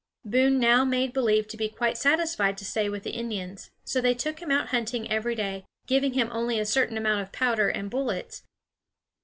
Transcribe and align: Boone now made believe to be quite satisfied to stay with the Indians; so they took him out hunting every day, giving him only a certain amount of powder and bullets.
Boone 0.25 0.57
now 0.59 0.83
made 0.83 1.13
believe 1.13 1.47
to 1.47 1.55
be 1.55 1.69
quite 1.69 1.95
satisfied 1.95 2.57
to 2.57 2.65
stay 2.65 2.89
with 2.89 3.03
the 3.03 3.11
Indians; 3.11 3.69
so 3.83 4.01
they 4.01 4.15
took 4.15 4.39
him 4.41 4.49
out 4.49 4.69
hunting 4.69 5.07
every 5.11 5.35
day, 5.35 5.63
giving 5.85 6.13
him 6.13 6.27
only 6.31 6.59
a 6.59 6.65
certain 6.65 6.97
amount 6.97 7.21
of 7.21 7.31
powder 7.31 7.69
and 7.69 7.91
bullets. 7.91 8.41